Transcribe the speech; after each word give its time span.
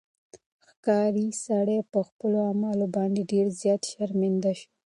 ښکاري 0.67 1.27
سړی 1.45 1.79
په 1.91 1.99
خپلو 2.07 2.37
اعمالو 2.49 2.85
باندې 2.95 3.21
ډېر 3.31 3.45
زیات 3.61 3.81
شرمنده 3.91 4.51
شو. 4.59 4.67